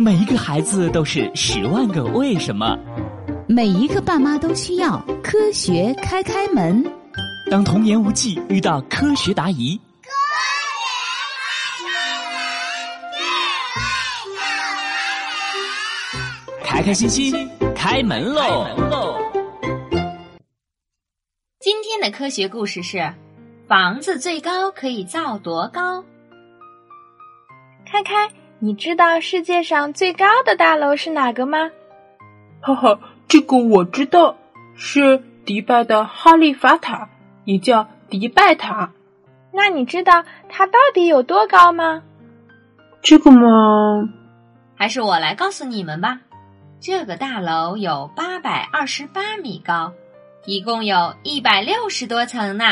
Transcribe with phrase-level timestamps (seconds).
[0.00, 2.78] 每一个孩子都是十万个为什么，
[3.48, 6.84] 每一个爸妈都需要科学开开门。
[7.50, 10.10] 当童言无忌遇到科学答疑，科
[16.60, 19.18] 学开开心心开门喽！
[21.58, 23.12] 今天的科学故事是：
[23.66, 26.04] 房子最高可以造多高？
[27.84, 28.30] 开开。
[28.60, 31.70] 你知道世界上最高的大楼是哪个吗？
[32.60, 34.36] 哈哈，这个我知道，
[34.74, 37.08] 是迪拜的哈利法塔，
[37.44, 38.90] 也叫迪拜塔。
[39.52, 42.02] 那你知道它到底有多高吗？
[43.00, 44.08] 这个嘛，
[44.74, 46.18] 还是我来告诉你们吧。
[46.80, 49.92] 这个大楼有八百二十八米高，
[50.46, 52.64] 一共有一百六十多层呢。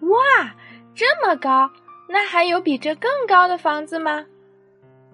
[0.00, 0.54] 哇，
[0.94, 1.70] 这么高！
[2.06, 4.26] 那还有比这更高的房子吗？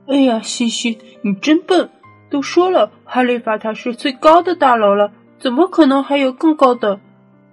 [0.09, 1.91] 哎呀，西西，你真笨！
[2.31, 6.99] 都说了，哈利法塔是最高的大楼了，怎么可能还有更高的？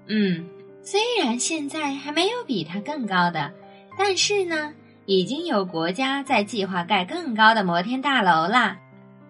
[0.08, 0.46] 嗯，
[0.82, 3.52] 虽然现在还没有比它更高的，
[3.98, 4.74] 但是呢，
[5.06, 8.78] 已经有国家在计划盖更高的摩天大楼啦。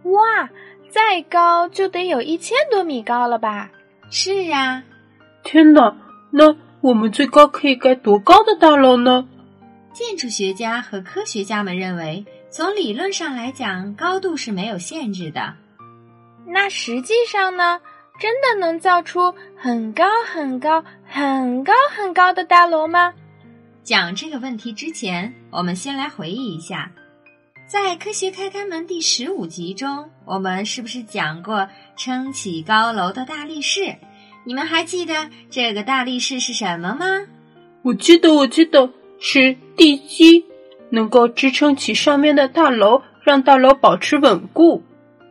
[0.03, 0.49] 哇，
[0.89, 3.71] 再高就得有一千多米高了吧？
[4.11, 4.83] 是啊。
[5.44, 5.95] 天哪，
[6.31, 9.27] 那我们最高可以盖多高的大楼呢？
[9.95, 12.23] 建筑学家和科学家们认为。
[12.51, 15.55] 从理论上来讲，高度是没有限制的。
[16.45, 17.79] 那实际上呢？
[18.17, 23.13] 真的能造出很高很高很高很高的大楼吗？
[23.83, 26.89] 讲这个问题之前，我们先来回忆一下，
[27.67, 33.97] 在《科学开开门》第十五集中，我们是不是讲过撑起高楼的大力士？
[34.45, 37.05] 你们还记得这个大力士是什么吗？
[37.81, 38.89] 我记得，我记得
[39.27, 40.45] 是地基。
[40.91, 44.83] 能够支撑起上面的大楼，让大楼保持稳固。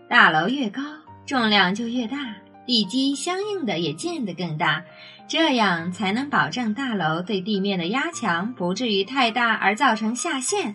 [0.08, 0.82] 大楼越高，
[1.24, 2.18] 重量就越大，
[2.66, 4.82] 地基相应的也建得更大，
[5.28, 10.74] 这样才能保证大楼对地面的压强不至于太大而造成下陷。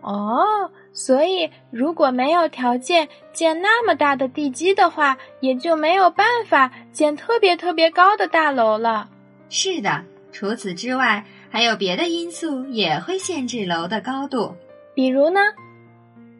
[0.00, 9.08] 哦，所以如果没有条件建那么大的地基的话，也就没有办法建特别特别高的大楼了。
[9.50, 10.02] 是的，
[10.32, 11.22] 除此之外。
[11.56, 14.54] 还有别的因素也会限制楼的高度，
[14.94, 15.40] 比如呢？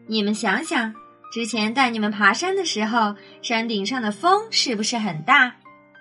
[0.05, 0.93] 你们想想，
[1.33, 5.55] 之前带你们爬山的时候，山顶上的风是不是很大？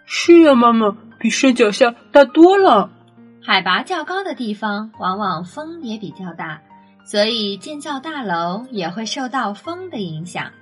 [0.05, 2.91] 是呀，妈妈，比山脚下大多了。
[3.43, 6.61] 海拔较高的地方，往往风也比较大，
[7.07, 10.53] 所以建造大楼也会受到风的影响。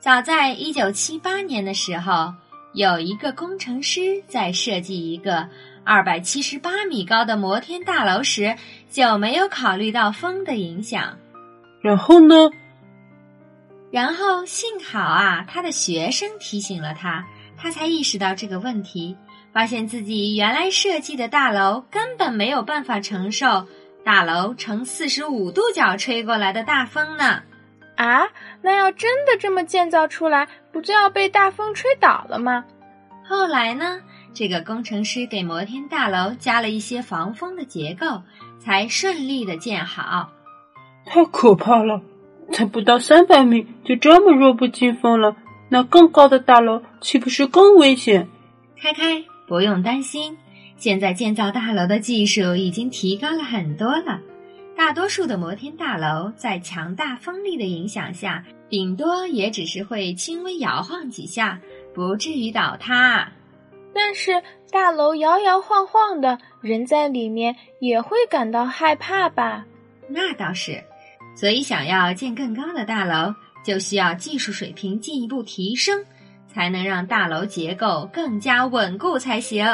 [0.00, 2.32] 早在一九七八年的时候，
[2.72, 5.46] 有一个工程师在设计一个。
[5.84, 8.56] 二百七十八米高的摩天大楼时，
[8.90, 11.18] 就没有考虑到风的影响。
[11.80, 12.50] 然后呢？
[13.90, 17.26] 然后幸好啊，他的学生提醒了他，
[17.56, 19.16] 他才意识到这个问题，
[19.52, 23.66] 发现自己原来设计的大楼根本没有办法承受
[24.04, 27.42] 大楼呈四十五度角吹过来的大风呢。
[27.96, 28.28] 啊，
[28.62, 32.64] 那要真的这么建造出来，不就要被大风吹倒了吗？
[33.28, 34.00] 后来呢？
[34.34, 38.22] 这个工程师给摩天大楼加了一些防风的结构，
[38.58, 40.32] 才顺利的建好。
[41.04, 42.00] 太可怕了！
[42.52, 45.36] 才不到三百米就这么弱不禁风了，
[45.68, 48.28] 那更高的大楼岂不是更危险？
[48.76, 50.36] 开开，不用担心，
[50.76, 54.20] 现在建造大楼的技术已经提高了很多了。
[54.76, 61.60] 大多数的摩天大楼在强大风力的影响下，顶多也只是会轻微摇晃几下，
[61.94, 63.30] 不至于倒塌。
[63.94, 69.64] 但是大楼摇摇晃晃的，人在里面也会感到害怕吧？
[70.08, 70.82] 那倒是，
[71.34, 76.04] 所以想要建更高的大楼，就需要技术水平进一步提升，
[76.48, 79.66] 才能让大楼结构更加稳固才行。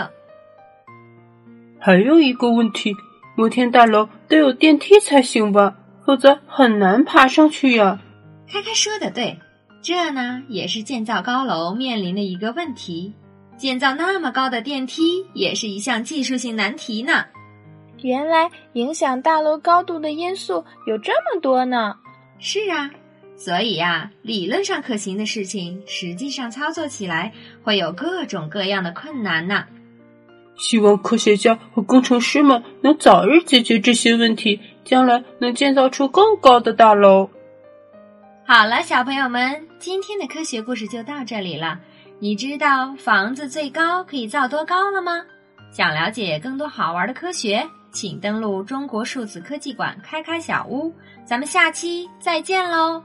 [1.80, 2.92] 还有一个问题，
[3.36, 5.76] 摩天大楼得有电梯才行吧？
[6.04, 8.00] 否则很难爬上去呀。
[8.50, 9.38] 开开说的对，
[9.82, 13.14] 这呢也是建造高楼面临的一个问题。
[13.58, 17.24] 建造那么高的电梯也是一项技术性难题呢。
[18.00, 21.96] 原来影响大楼高度的因素有这么多呢。
[22.38, 22.90] 是啊，
[23.36, 27.32] 所以呀，理论上可行的事情，实际上操作起来
[27.64, 29.64] 会有各种各样的困难呢。
[30.56, 37.30] 希望科学家和工程师们能早日解决这些问题，将来能建造出更高的大楼。
[38.46, 41.80] 好了，小朋友们，今天的科学故事就到这里了。
[42.20, 45.24] 你知道房子最高可以造多高了吗？
[45.70, 50.92] 想了解更多好玩的科学，请登录中国数字科技馆开开小屋。
[51.24, 53.02] 咱们下期再见喽！